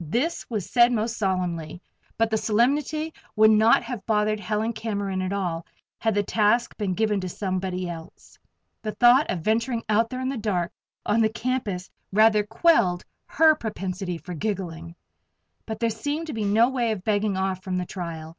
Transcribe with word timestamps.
This 0.00 0.48
was 0.48 0.64
said 0.70 0.92
most 0.92 1.18
solemnly; 1.18 1.82
but 2.16 2.30
the 2.30 2.38
solemnity 2.38 3.12
would 3.36 3.50
not 3.50 3.82
have 3.82 4.06
bothered 4.06 4.40
Helen 4.40 4.72
Cameron 4.72 5.20
at 5.20 5.30
all, 5.30 5.66
had 5.98 6.14
the 6.14 6.22
task 6.22 6.74
been 6.78 6.94
given 6.94 7.20
to 7.20 7.28
somebody 7.28 7.86
else! 7.86 8.38
The 8.80 8.92
thought 8.92 9.28
of 9.28 9.40
venturing 9.40 9.84
out 9.90 10.08
there 10.08 10.22
in 10.22 10.30
the 10.30 10.38
dark 10.38 10.72
on 11.04 11.20
the 11.20 11.28
campus 11.28 11.90
rather 12.14 12.44
quelled 12.44 13.04
her 13.26 13.54
propensity 13.54 14.16
for 14.16 14.32
giggling. 14.32 14.96
But 15.66 15.80
there 15.80 15.90
seemed 15.90 16.28
to 16.28 16.32
be 16.32 16.44
no 16.46 16.70
way 16.70 16.90
of 16.90 17.04
begging 17.04 17.36
off 17.36 17.62
from 17.62 17.76
the 17.76 17.84
trial. 17.84 18.38